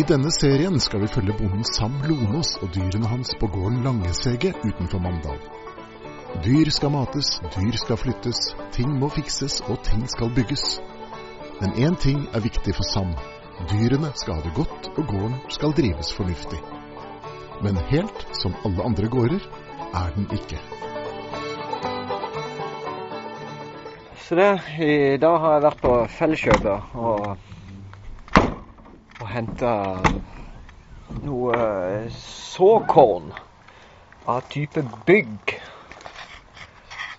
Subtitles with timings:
[0.00, 4.52] I denne serien skal vi følge bonden Sam Lonås og dyrene hans på gården Langesege
[4.64, 5.36] utenfor Mandal.
[6.44, 8.38] Dyr skal mates, dyr skal flyttes,
[8.72, 10.78] ting må fikses og ting skal bygges.
[11.58, 13.12] Men én ting er viktig for Sam.
[13.68, 16.62] Dyrene skal ha det godt, og gården skal drives fornuftig.
[17.60, 19.44] Men helt som alle andre gårder
[19.90, 20.62] er den ikke.
[24.24, 27.50] Så det, I dag har jeg vært på Felleskjøpet og,
[29.30, 29.72] henta
[31.22, 33.32] noe eh, såkorn
[34.26, 35.56] av type bygg.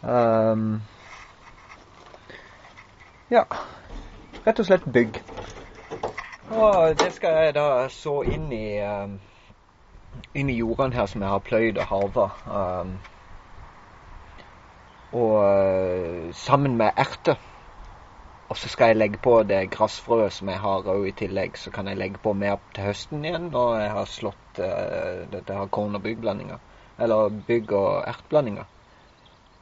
[0.01, 0.81] Um,
[3.29, 3.45] ja,
[4.45, 5.21] rett og slett bygg.
[6.51, 9.19] Og det skal jeg da så inn i, um,
[10.35, 12.27] inn i jordene her som jeg har pløyd og harva.
[12.47, 12.97] Um,
[15.11, 17.39] og uh, sammen med erter.
[18.51, 21.55] Og så skal jeg legge på det gressfrøet som jeg har òg i tillegg.
[21.55, 25.55] Så kan jeg legge på mer til høsten igjen når jeg har slått uh, dette
[25.55, 26.59] her korn- og byggblandinger.
[26.99, 28.67] Eller bygg- og ertblandinger.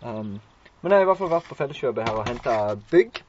[0.01, 0.39] Um,
[0.81, 2.57] men jeg har i hvert fall vært på Felleskjøpet her og henta
[2.89, 3.21] bygg.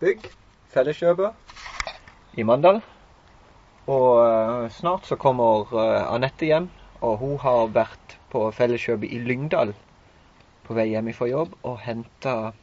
[0.00, 0.26] Bygg.
[0.72, 2.80] Felleskjøpet i Mandal.
[3.92, 6.72] Og uh, snart så kommer uh, Anette hjem,
[7.04, 9.76] og hun har vært på Felleskjøpet i Lyngdal
[10.64, 12.54] på vei hjem fra jobb og henta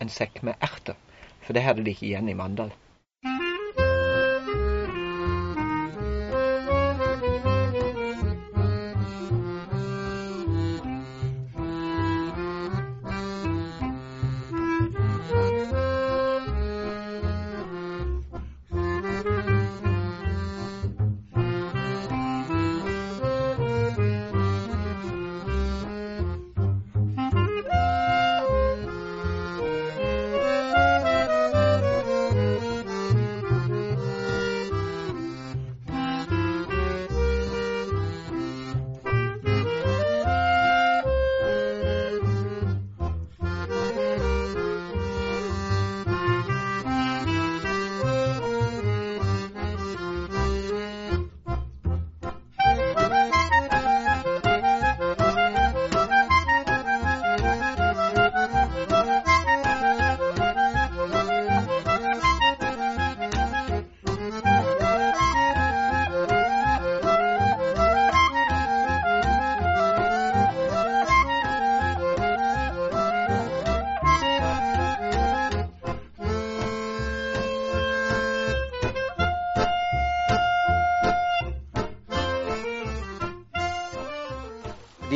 [0.00, 0.96] en sekk med erter.
[1.46, 2.72] For det hadde de ikke igjen i Mandal.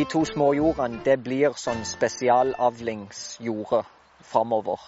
[0.00, 3.88] De to småjordene det blir sånn spesialavlingsjordet
[4.24, 4.80] framover.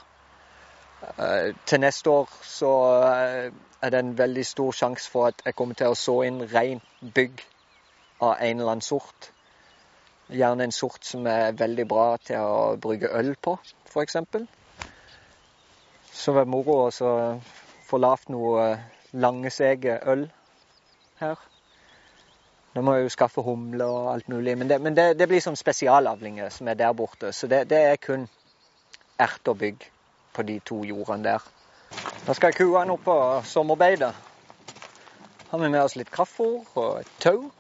[1.03, 2.71] Eh, til neste år så
[3.11, 3.51] eh,
[3.85, 7.05] er det en veldig stor sjanse for at jeg kommer til å så inn rent
[7.19, 7.45] bygg
[8.23, 9.29] av en eller annen sort.
[10.33, 13.59] Gjerne en sort som er veldig bra til å brygge øl på,
[13.93, 14.17] f.eks.
[16.09, 16.91] Så det er moro å
[17.91, 18.79] få lagd noe
[19.13, 20.31] langesege øl
[21.21, 21.37] her.
[22.73, 24.57] Da må jeg jo skaffe humle og alt mulig.
[24.59, 27.33] Men det, men det, det blir sånn spesialavlinger som er der borte.
[27.37, 28.25] Så det, det er kun
[29.21, 29.85] ert og bygg
[30.33, 31.49] på de to jordene der.
[32.25, 34.13] Da skal kuene opp på sommerbeite.
[35.51, 37.51] Har vi med oss litt kraftfôr og et tau.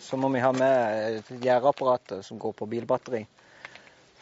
[0.00, 3.26] Så må vi ha med gjerdeapparatet som går på bilbatteri.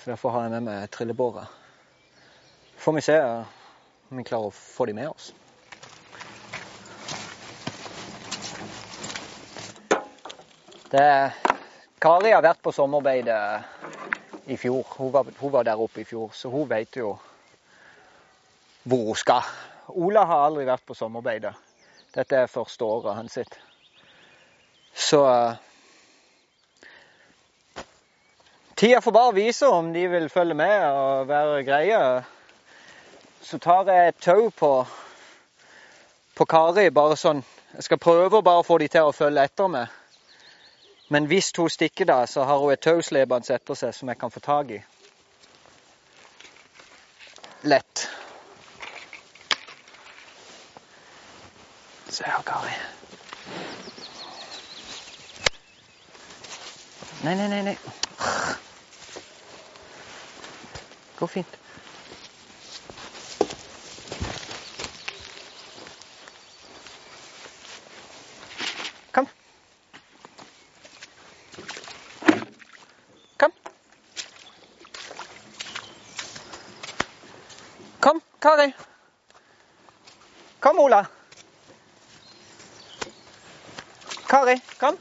[0.01, 1.47] Så derfor har jeg med meg trillebåret.
[2.83, 5.31] Får vi se om vi klarer å få de med oss.
[10.95, 11.33] Det,
[11.99, 13.35] Kari har vært på sommerbeide
[14.47, 14.85] i fjor.
[14.95, 17.17] Hun var, hun var, der oppe i fjor, så hun vet jo
[18.85, 19.49] hvor hun skal.
[19.91, 21.51] Ola har aldri vært på sommerbeide.
[22.15, 23.57] Dette er første året hans sitt.
[24.95, 25.25] Så
[28.79, 32.01] Tida får bare vise om de vil følge med og være greie.
[33.43, 34.73] Så tar jeg et tau på,
[36.39, 37.43] på Kari, bare sånn
[37.75, 39.91] Jeg skal prøve å bare få de til å følge etter meg.
[41.15, 44.19] Men hvis hun stikker da, så har hun et tau slepende etter seg som jeg
[44.19, 44.81] kan få tak i.
[47.71, 48.03] Lett.
[52.11, 52.75] Se her, Kari.
[57.23, 57.63] Nei, nei, nei.
[57.63, 57.77] nei.
[61.19, 61.59] Går fint.
[73.39, 73.53] Kom.
[78.05, 78.73] Kom, Kari.
[80.61, 81.07] Kom, Ola.
[84.29, 84.97] Kari, kom.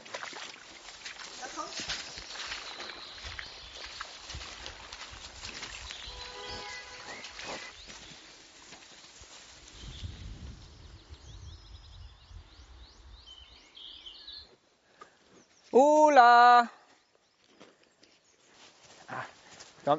[15.70, 16.66] Ola!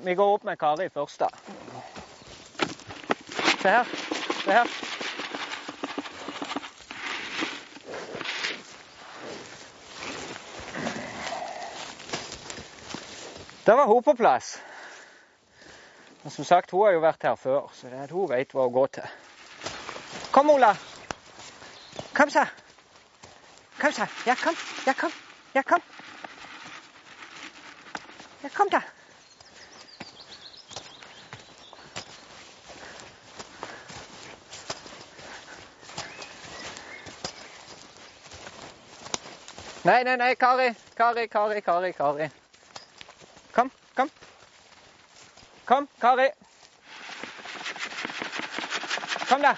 [0.03, 1.64] Vi går opp med Kari først, da.
[3.65, 3.85] Se her.
[4.43, 4.67] Se her.
[13.65, 14.61] Der var hun på plass.
[16.23, 18.53] Og som sagt, hun har jo vært her før, så det er at hun vet
[18.53, 19.09] hva å gå til.
[20.31, 20.69] Kom, Ola.
[22.13, 22.45] Kom, sa.
[23.81, 24.05] Kom, sa.
[24.29, 24.61] Ja, kom.
[24.85, 25.17] Ja, kom.
[25.55, 25.81] Ja, kom.
[28.43, 28.85] Ja, kom, da.
[39.85, 40.75] Nei, nei, nei, Kari.
[40.95, 42.29] Kari, Kari, Kari, Kari.
[43.51, 44.09] Kom, kom.
[45.65, 46.31] Kom, Kari.
[49.29, 49.53] Kom, da.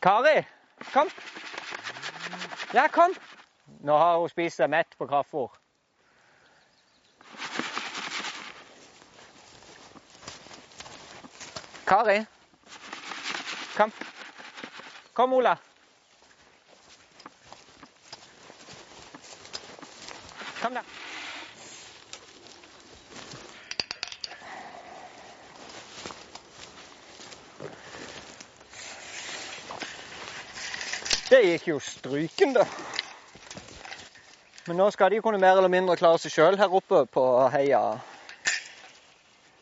[0.00, 0.46] Kari,
[0.92, 1.10] kom.
[2.72, 3.18] Ja, kom.
[3.82, 5.50] Nå har hun spist seg mett på kraftfôr.
[11.90, 12.20] Kari.
[13.74, 13.90] Kom.
[15.12, 15.58] Kom, Ola.
[20.64, 20.80] Kom, da.
[31.28, 32.64] Det gikk jo strykende.
[34.64, 37.84] Men nå skal de kunne mer eller mindre klare seg sjøl her oppe på heia.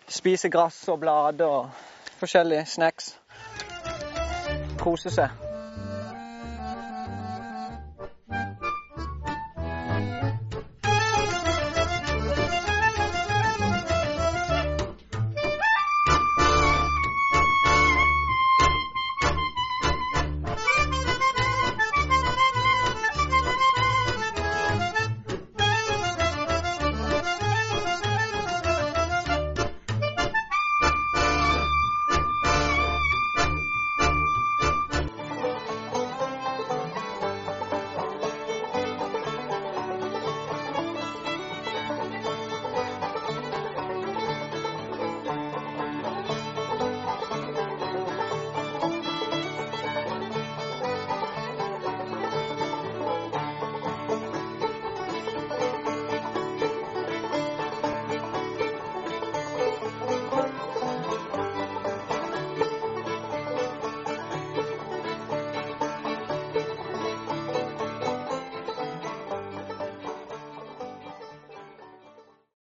[0.07, 3.17] Spise gress og blader og forskjellige snacks.
[4.79, 5.42] Kose seg.